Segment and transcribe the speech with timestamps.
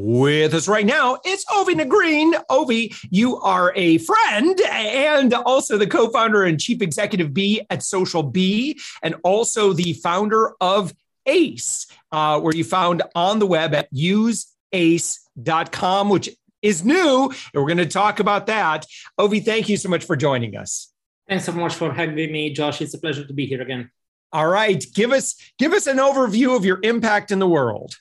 [0.00, 2.40] With us right now, it's Ovi Negrean.
[2.48, 7.80] Ovi, you are a friend and also the co founder and chief executive B at
[7.80, 10.94] SocialBee, and also the founder of
[11.26, 16.30] ACE, uh, where you found on the web at useace.com, which
[16.62, 17.24] is new.
[17.24, 18.86] And we're going to talk about that.
[19.18, 20.92] Ovi, thank you so much for joining us.
[21.28, 22.80] Thanks so much for having me, Josh.
[22.80, 23.90] It's a pleasure to be here again.
[24.32, 24.80] All right.
[24.94, 27.96] Give us give us an overview of your impact in the world.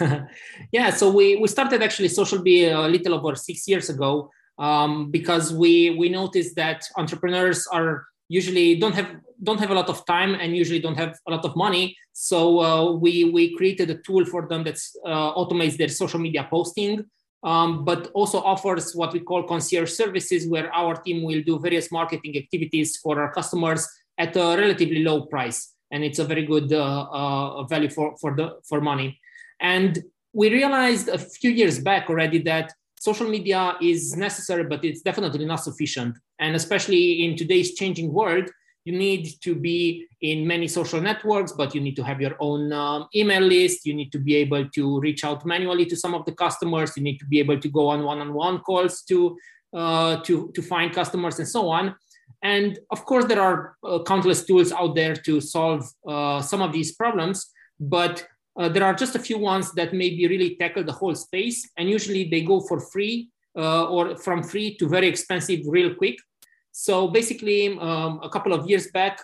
[0.72, 5.52] yeah, so we, we started actually Social a little over six years ago um, because
[5.52, 10.34] we we noticed that entrepreneurs are usually don't have don't have a lot of time
[10.34, 11.96] and usually don't have a lot of money.
[12.12, 16.46] So uh, we we created a tool for them that uh, automates their social media
[16.50, 17.04] posting,
[17.42, 21.92] um, but also offers what we call concierge services, where our team will do various
[21.92, 23.86] marketing activities for our customers
[24.18, 28.34] at a relatively low price, and it's a very good uh, uh value for for
[28.34, 29.20] the for money.
[29.60, 35.02] And we realized a few years back already that social media is necessary, but it's
[35.02, 36.16] definitely not sufficient.
[36.38, 38.50] And especially in today's changing world,
[38.84, 42.72] you need to be in many social networks, but you need to have your own
[42.72, 43.84] um, email list.
[43.84, 46.96] You need to be able to reach out manually to some of the customers.
[46.96, 49.36] You need to be able to go on one-on-one calls to
[49.74, 51.96] uh, to to find customers and so on.
[52.42, 56.72] And of course, there are uh, countless tools out there to solve uh, some of
[56.72, 57.50] these problems.
[57.80, 58.26] But
[58.58, 61.90] uh, there are just a few ones that maybe really tackle the whole space, and
[61.90, 66.16] usually they go for free uh, or from free to very expensive real quick.
[66.72, 69.22] So basically, um, a couple of years back,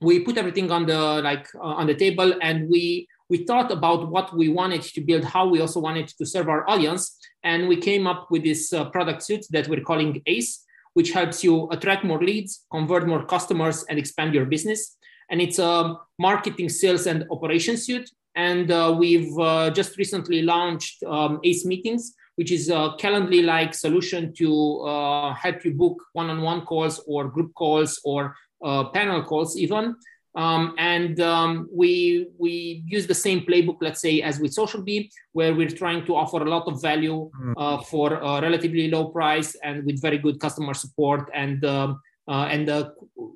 [0.00, 4.08] we put everything on the like uh, on the table, and we we thought about
[4.08, 7.76] what we wanted to build, how we also wanted to serve our audience, and we
[7.76, 10.64] came up with this uh, product suite that we're calling ACE,
[10.94, 14.96] which helps you attract more leads, convert more customers, and expand your business.
[15.30, 21.02] And it's a marketing, sales, and operations suite and uh, we've uh, just recently launched
[21.04, 26.30] um, ACE Meetings, which is a Calendly like solution to uh, help you book one
[26.30, 29.96] on one calls or group calls or uh, panel calls, even.
[30.36, 35.52] Um, and um, we, we use the same playbook, let's say, as with SocialBee, where
[35.52, 37.52] we're trying to offer a lot of value hmm.
[37.56, 42.44] uh, for a relatively low price and with very good customer support and, um, uh,
[42.44, 42.70] and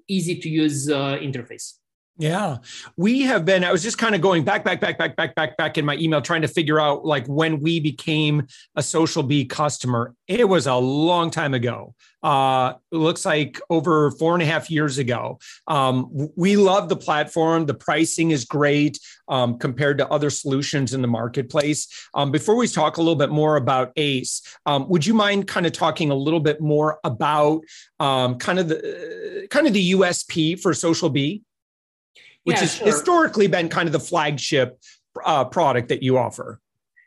[0.06, 1.78] easy to use interface.
[2.16, 2.58] Yeah.
[2.96, 5.56] We have been, I was just kind of going back, back, back, back, back, back,
[5.56, 10.14] back in my email, trying to figure out like when we became a SocialBee customer.
[10.28, 11.94] It was a long time ago.
[12.22, 15.40] Uh, it looks like over four and a half years ago.
[15.66, 17.66] Um, we love the platform.
[17.66, 18.98] The pricing is great
[19.28, 21.88] um, compared to other solutions in the marketplace.
[22.14, 25.66] Um, before we talk a little bit more about ACE, um, would you mind kind
[25.66, 27.62] of talking a little bit more about
[27.98, 31.42] um, kind of the kind of the USP for SocialBee?
[32.44, 32.86] Which yeah, has sure.
[32.86, 34.78] historically been kind of the flagship
[35.24, 36.60] uh, product that you offer.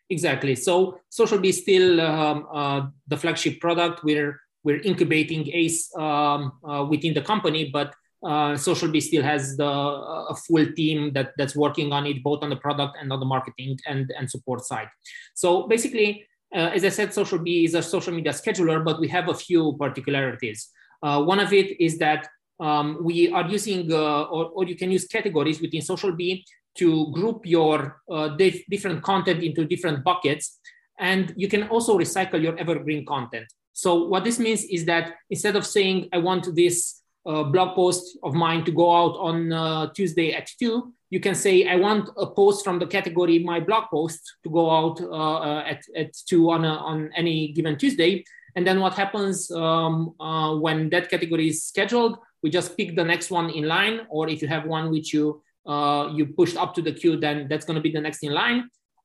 [0.10, 0.56] Exactly.
[0.56, 4.04] So SocialBee is still um, uh, the flagship product.
[4.04, 7.94] We're we're incubating ACE um, uh, within the company, but
[8.24, 12.50] uh, SocialBee still has the a full team that that's working on it, both on
[12.50, 14.90] the product and on the marketing and and support side.
[15.36, 19.30] So basically, uh, as I said, SocialBee is a social media scheduler, but we have
[19.30, 20.70] a few particularities.
[21.04, 22.28] Uh, one of it is that
[22.60, 26.44] um, we are using, uh, or, or, you can use categories within SocialBee
[26.78, 30.60] to group your uh, dif- different content into different buckets.
[31.00, 33.46] And you can also recycle your evergreen content.
[33.74, 38.18] So what this means is that instead of saying, I want this uh, blog post
[38.24, 42.10] of mine to go out on uh, Tuesday at 2, you can say, I want
[42.18, 46.14] a post from the category my blog post to go out uh, uh, at, at
[46.28, 48.26] 2 on, a, on any given Tuesday.
[48.56, 50.16] And then what happens um,
[50.60, 52.18] when that category is scheduled?
[52.48, 55.26] We just pick the next one in line, or if you have one which you
[55.74, 58.32] uh, you pushed up to the queue, then that's going to be the next in
[58.32, 58.60] line.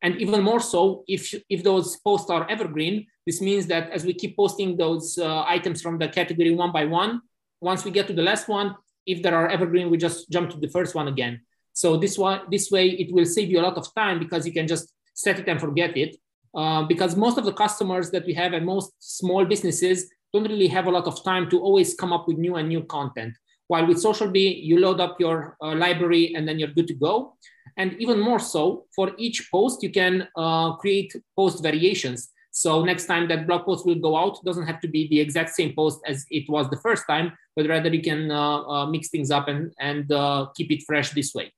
[0.05, 0.83] And even more so,
[1.17, 1.23] if
[1.55, 2.97] if those posts are evergreen,
[3.27, 6.85] this means that as we keep posting those uh, items from the category one by
[6.85, 7.21] one,
[7.61, 8.69] once we get to the last one,
[9.13, 11.35] if there are evergreen, we just jump to the first one again.
[11.73, 14.55] So this one, this way, it will save you a lot of time because you
[14.59, 14.87] can just
[15.25, 16.13] set it and forget it.
[16.61, 19.99] Uh, because most of the customers that we have and most small businesses
[20.33, 22.83] don't really have a lot of time to always come up with new and new
[22.85, 23.37] content.
[23.69, 27.37] While with SocialBee, you load up your uh, library and then you're good to go.
[27.77, 32.31] And even more so, for each post, you can uh, create post variations.
[32.51, 35.51] So next time that blog post will go out, doesn't have to be the exact
[35.51, 39.09] same post as it was the first time, but rather you can uh, uh, mix
[39.09, 41.51] things up and, and uh, keep it fresh this way.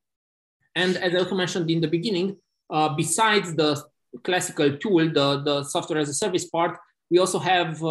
[0.76, 2.36] And as I also mentioned in the beginning,
[2.70, 3.82] uh, besides the
[4.22, 6.78] classical tool, the, the software as a service part,
[7.10, 7.88] we also have uh,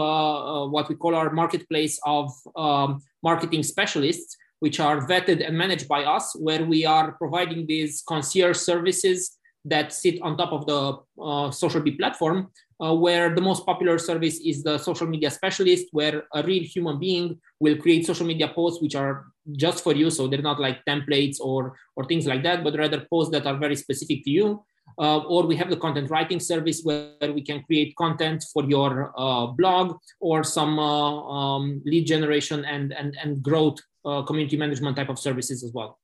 [0.64, 5.88] uh, what we call our marketplace of um, marketing specialists, which are vetted and managed
[5.88, 10.80] by us, where we are providing these concierge services that sit on top of the
[11.22, 12.50] uh, SocialBee platform,
[12.84, 17.00] uh, where the most popular service is the social media specialist, where a real human
[17.00, 20.10] being will create social media posts which are just for you.
[20.10, 23.58] So they're not like templates or, or things like that, but rather posts that are
[23.58, 24.66] very specific to you.
[24.98, 29.14] Uh, or we have the content writing service where we can create content for your
[29.18, 34.96] uh, blog or some uh, um, lead generation and, and, and growth uh, community management
[34.98, 36.00] type of services as well.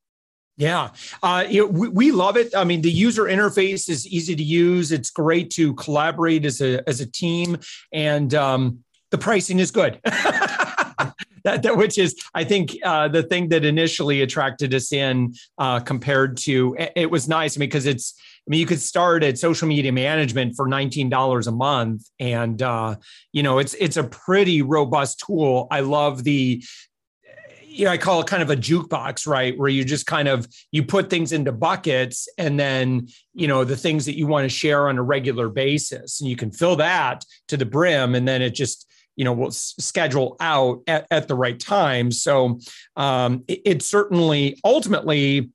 [0.57, 0.89] Yeah,
[1.24, 2.53] uh, we, we, love it.
[2.53, 4.91] I mean, the user interface is easy to use.
[4.91, 7.57] It's great to collaborate as a as a team,
[7.94, 10.01] and um, the pricing is good.
[11.44, 15.80] that, that, which is, I think, uh, the thing that initially attracted us in uh,
[15.80, 17.57] compared to it was nice.
[17.57, 18.13] I mean, because it's,
[18.50, 22.96] mean, you could start at social media management for nineteen dollars a month, and uh,
[23.31, 25.68] you know, it's it's a pretty robust tool.
[25.72, 26.63] I love the
[27.80, 29.57] you know, I call it kind of a jukebox, right?
[29.57, 33.78] Where you just kind of you put things into buckets and then, you know, the
[33.78, 36.19] things that you want to share on a regular basis.
[36.19, 39.51] And you can fill that to the brim and then it just, you know, will
[39.51, 42.12] schedule out at, at the right time.
[42.12, 42.60] So
[42.98, 45.51] um, it, it certainly ultimately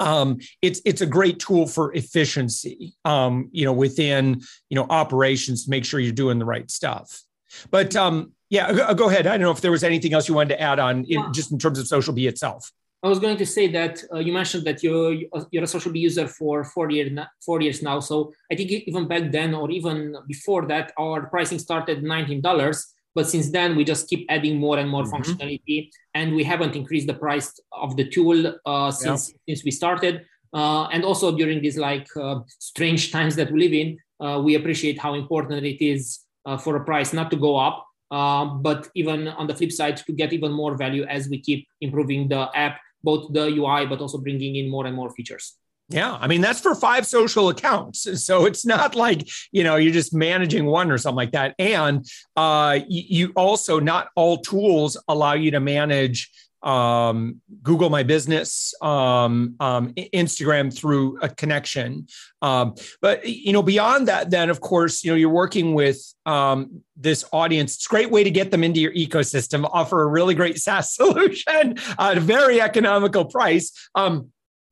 [0.00, 5.64] um, it's it's a great tool for efficiency um, you know within you know operations
[5.64, 7.22] to make sure you're doing the right stuff
[7.70, 9.26] but um, yeah, go ahead.
[9.26, 11.50] I don't know if there was anything else you wanted to add on, in, just
[11.50, 12.70] in terms of SocialBee itself.
[13.02, 15.12] I was going to say that uh, you mentioned that you're
[15.50, 17.10] you're a SocialBee user for four years
[17.44, 18.00] four years now.
[18.00, 22.94] So I think even back then, or even before that, our pricing started nineteen dollars.
[23.16, 25.16] But since then, we just keep adding more and more mm-hmm.
[25.16, 29.36] functionality, and we haven't increased the price of the tool uh, since yeah.
[29.48, 30.14] since we started.
[30.52, 32.36] Uh, and also during these like uh,
[32.70, 33.88] strange times that we live in,
[34.24, 37.86] uh, we appreciate how important it is uh, for a price not to go up
[38.10, 41.66] uh, but even on the flip side, to get even more value as we keep
[41.80, 45.54] improving the app, both the UI, but also bringing in more and more features.
[45.88, 49.92] Yeah, I mean that's for five social accounts, so it's not like you know you're
[49.92, 51.54] just managing one or something like that.
[51.58, 52.06] And
[52.36, 56.30] uh, you also not all tools allow you to manage
[56.62, 62.08] um, Google My Business, um, um, Instagram through a connection.
[62.42, 66.82] Um, but you know, beyond that, then of course, you know, you're working with um,
[66.96, 67.76] this audience.
[67.76, 69.68] It's a great way to get them into your ecosystem.
[69.72, 73.88] Offer a really great SaaS solution at a very economical price.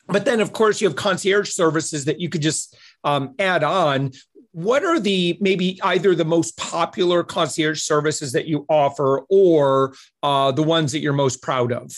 [0.09, 4.13] Um, but then, of course, you have concierge services that you could just add on.
[4.53, 10.53] What are the maybe either the most popular concierge services that you offer or uh,
[10.53, 11.93] the ones that you're most proud of?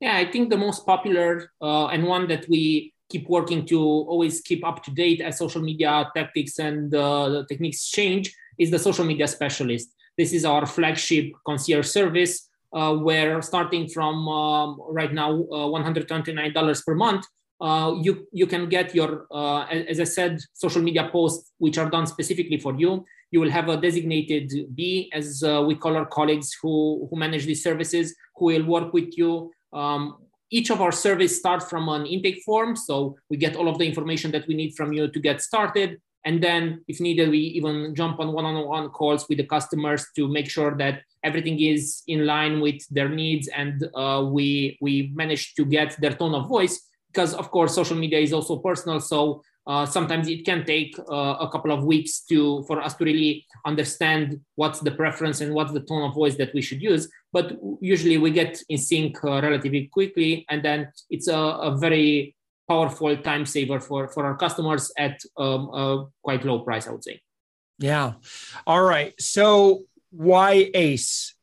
[0.00, 3.78] Yeah i think the most popular uh, and one that we keep working to
[4.12, 8.78] always keep up to date as social media tactics and uh, techniques change is the
[8.78, 9.94] social media specialist.
[10.16, 16.80] This is our flagship concierge service uh, where starting from um, right now $129 uh,
[16.86, 17.26] per month
[17.60, 21.88] uh, you you can get your uh, as I said social media posts which are
[21.88, 23.04] done specifically for you.
[23.30, 27.62] You will have a designated B as we call our colleagues who who manage these
[27.62, 29.52] services who will work with you.
[29.72, 30.16] Um,
[30.50, 33.86] each of our service starts from an intake form, so we get all of the
[33.86, 36.00] information that we need from you to get started.
[36.24, 40.48] And then, if needed, we even jump on one-on-one calls with the customers to make
[40.48, 45.64] sure that everything is in line with their needs, and uh, we we manage to
[45.64, 49.00] get their tone of voice because of course social media is also personal.
[49.00, 53.04] So uh, sometimes it can take uh, a couple of weeks to for us to
[53.04, 57.08] really understand what's the preference and what's the tone of voice that we should use.
[57.32, 60.44] But usually we get in sync uh, relatively quickly.
[60.48, 62.34] And then it's a, a, very
[62.68, 67.04] powerful time saver for for our customers at um, a quite low price i would
[67.04, 67.20] say
[67.78, 68.12] yeah
[68.66, 71.34] all right so why ace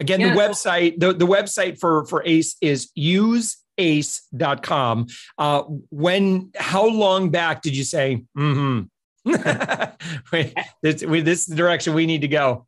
[0.00, 5.06] again yeah, the website the, the website for for ace is use ace.com.
[5.38, 8.82] Uh, when, how long back did you say, mm-hmm.
[10.32, 12.66] Wait, this, this is the direction we need to go?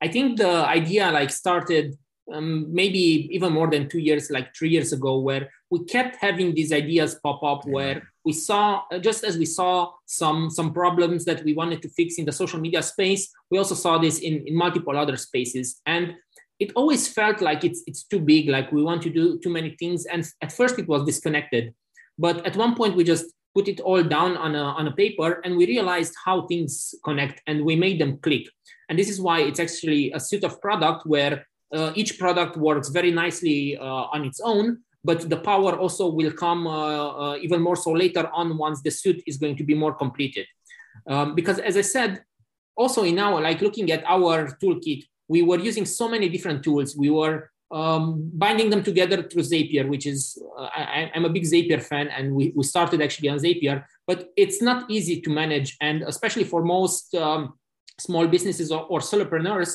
[0.00, 1.96] I think the idea like started
[2.32, 6.54] um, maybe even more than two years, like three years ago, where we kept having
[6.54, 11.24] these ideas pop up where we saw uh, just as we saw some some problems
[11.24, 14.42] that we wanted to fix in the social media space we also saw this in,
[14.46, 15.80] in multiple other spaces.
[15.84, 16.14] And
[16.58, 19.76] it always felt like it's it's too big like we want to do too many
[19.78, 20.06] things.
[20.06, 21.74] And at first it was disconnected.
[22.18, 25.42] But at one point we just put it all down on a, on a paper
[25.44, 28.46] and we realized how things connect and we made them click.
[28.88, 32.88] And this is why it's actually a suite of product where uh, each product works
[32.88, 37.60] very nicely uh, on its own but the power also will come uh, uh, even
[37.60, 40.46] more so later on once the suit is going to be more completed
[41.08, 42.22] um, because as i said
[42.76, 46.96] also in our like looking at our toolkit we were using so many different tools
[46.96, 51.44] we were um, binding them together through Zapier, which is, uh, I, am a big
[51.44, 55.76] Zapier fan, and we, we started actually on Zapier, but it's not easy to manage.
[55.80, 57.54] And especially for most um,
[57.98, 59.74] small businesses or, or solopreneurs,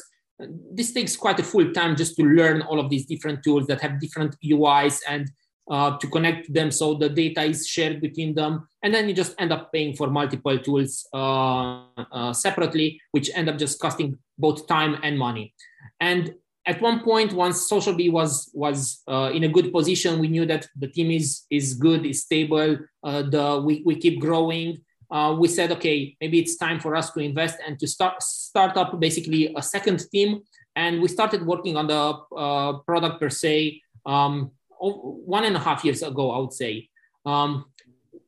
[0.72, 3.82] this takes quite a full time just to learn all of these different tools that
[3.82, 5.29] have different UIs and
[5.70, 8.67] uh, to connect them so the data is shared between them.
[8.84, 13.50] And then you just end up paying for multiple tools uh, uh, separately, which end
[13.50, 15.53] up just costing both time and money.
[16.00, 20.46] And at one point, once SocialBee was was uh, in a good position, we knew
[20.46, 22.77] that the team is is good, is stable.
[23.03, 24.77] Uh, the we, we keep growing
[25.10, 28.76] uh, we said, okay, maybe it's time for us to invest and to start start
[28.78, 30.42] up basically a second team.
[30.76, 35.84] And we started working on the uh, product per se um, one and a half
[35.84, 36.90] years ago, I would say.
[37.26, 37.66] Um,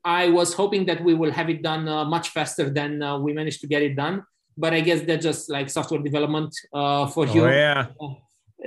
[0.03, 3.33] I was hoping that we will have it done uh, much faster than uh, we
[3.33, 4.23] managed to get it done.
[4.57, 7.47] But I guess that's just like software development uh, for oh, you.
[7.47, 7.87] Yeah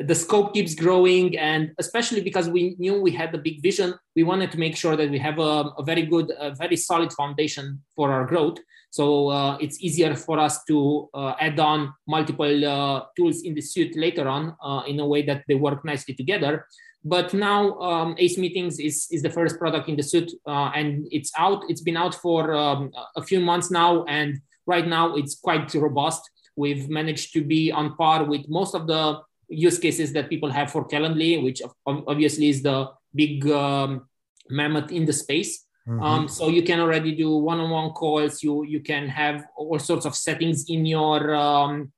[0.00, 4.22] the scope keeps growing and especially because we knew we had the big vision we
[4.22, 7.80] wanted to make sure that we have a, a very good a very solid foundation
[7.94, 8.58] for our growth.
[8.90, 13.62] So uh, it's easier for us to uh, add on multiple uh, tools in the
[13.62, 16.66] suite later on uh, in a way that they work nicely together.
[17.04, 21.08] But now um, ace meetings is, is the first product in the suite uh, and
[21.11, 25.34] it's out it's been out for um, a few months now and right now it's
[25.37, 26.30] quite robust.
[26.54, 29.20] We've managed to be on par with most of the
[29.52, 34.09] use cases that people have for Calendly, which obviously is the big um,
[34.49, 35.66] mammoth in the space.
[35.88, 36.02] Mm-hmm.
[36.02, 38.42] Um, so you can already do one-on-one calls.
[38.42, 41.92] You you can have all sorts of settings in your um,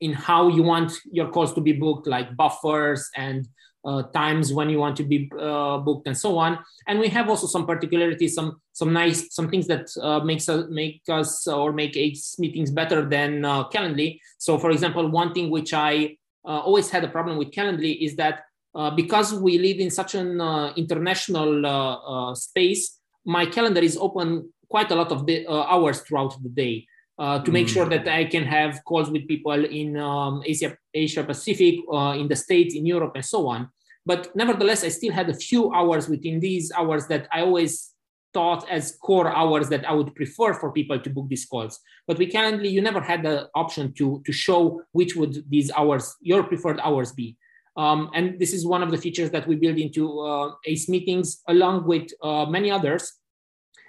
[0.00, 3.46] in how you want your calls to be booked, like buffers and
[3.84, 6.58] uh, times when you want to be uh, booked and so on.
[6.88, 10.66] And we have also some particularities, some some nice some things that uh, makes us
[10.70, 14.18] make us or make Ace meetings better than uh, Calendly.
[14.38, 18.44] So, for example, one thing which I always had a problem with Calendly is that
[18.74, 24.90] uh, because we live in such an uh, international space, my calendar is open quite
[24.90, 26.86] a lot of the, hours throughout the day.
[27.16, 27.70] Uh, to make mm.
[27.70, 32.26] sure that I can have calls with people in um, Asia, Asia Pacific, uh, in
[32.26, 33.68] the States, in Europe, and so on.
[34.04, 37.93] But nevertheless, I still had a few hours within these hours that I always
[38.34, 41.78] thought as core hours that I would prefer for people to book these calls.
[42.06, 46.14] But we currently, you never had the option to, to show which would these hours,
[46.20, 47.36] your preferred hours be.
[47.76, 51.42] Um, and this is one of the features that we build into uh, ACE meetings
[51.48, 53.12] along with uh, many others.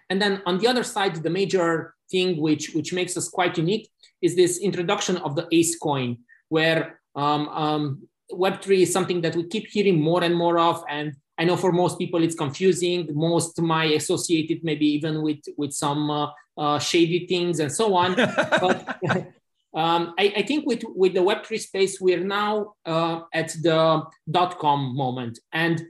[0.10, 3.90] And then on the other side, the major thing which, which makes us quite unique
[4.22, 6.18] is this introduction of the ACE coin,
[6.50, 10.84] where um, um, Web3 is something that we keep hearing more and more of.
[10.90, 13.10] And I know for most people it's confusing.
[13.14, 16.28] Most might associate it maybe even with with some uh,
[16.58, 18.16] uh, shady things and so on.
[18.62, 19.34] but
[19.74, 24.04] um, I, I, think with with the Web three space, we're now uh, at the
[24.32, 25.84] dot com moment, and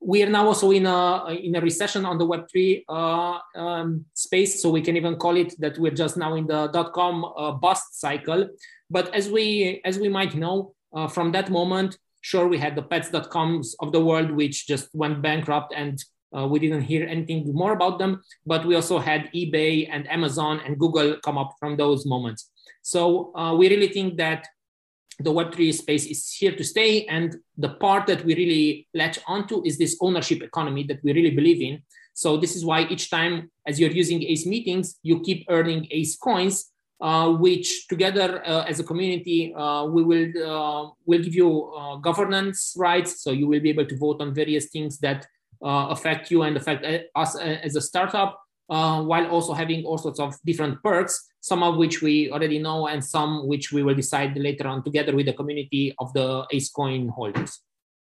[0.00, 4.04] we are now also in a in a recession on the Web three uh, um,
[4.14, 4.60] space.
[4.60, 7.52] So we can even call it that we're just now in the dot com uh,
[7.52, 8.48] bust cycle.
[8.90, 12.82] But as we as we might know, uh, from that moment Sure, we had the
[12.82, 16.02] pets.coms of the world, which just went bankrupt and
[16.36, 18.22] uh, we didn't hear anything more about them.
[18.44, 22.50] But we also had eBay and Amazon and Google come up from those moments.
[22.82, 24.46] So uh, we really think that
[25.20, 27.04] the Web3 space is here to stay.
[27.06, 31.34] And the part that we really latch onto is this ownership economy that we really
[31.34, 31.82] believe in.
[32.14, 36.16] So this is why each time as you're using ACE meetings, you keep earning ACE
[36.16, 41.72] coins uh, which together uh, as a community uh, we will uh, will give you
[41.72, 45.26] uh, governance rights so you will be able to vote on various things that
[45.62, 46.86] affect you and affect
[47.16, 52.02] us as a startup while also having all sorts of different perks some of which
[52.02, 55.94] we already know and some which we will decide later on together with the community
[55.98, 57.60] of the ace coin holders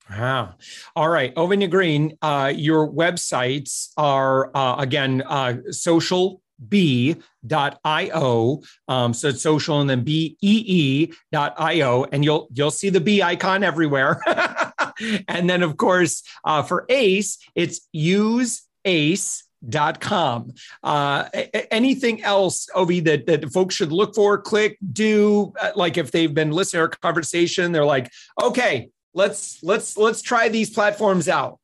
[0.09, 0.55] Wow.
[0.95, 1.35] All right.
[1.35, 8.63] Ovi Negrean, uh, your websites are, uh, again, uh, social bee.io.
[8.89, 12.05] Um, so it's social and then bee.io.
[12.13, 14.21] And you'll you'll see the b icon everywhere.
[15.29, 20.53] and then of course uh, for ACE, it's use ace dot com
[20.85, 21.29] uh
[21.71, 26.35] anything else ovi that that folks should look for click do uh, like if they've
[26.35, 28.09] been listening to our conversation they're like
[28.41, 31.59] okay let's let's let's try these platforms out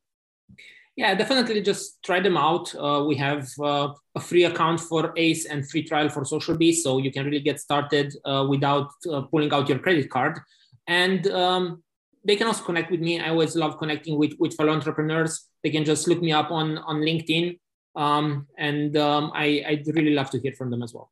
[0.96, 2.74] yeah definitely just try them out.
[2.74, 6.72] Uh, we have uh, a free account for ace and free trial for social bee
[6.72, 10.38] so you can really get started uh, without uh, pulling out your credit card.
[10.86, 11.82] And um,
[12.24, 13.20] they can also connect with me.
[13.20, 15.48] I always love connecting with with fellow entrepreneurs.
[15.62, 17.58] They can just look me up on on linkedin.
[17.94, 21.10] Um, and um, I, I'd really love to hear from them as well.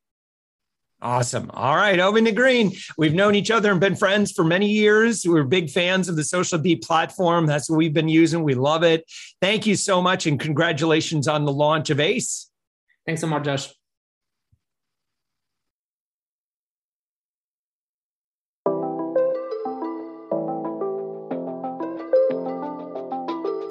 [1.01, 1.49] Awesome.
[1.55, 2.71] All right, Ovi Green.
[2.95, 5.25] We've known each other and been friends for many years.
[5.25, 7.47] We're big fans of the Social Bee platform.
[7.47, 8.43] That's what we've been using.
[8.43, 9.03] We love it.
[9.41, 12.51] Thank you so much, and congratulations on the launch of ACE.
[13.07, 13.80] Thanks so much, Josh.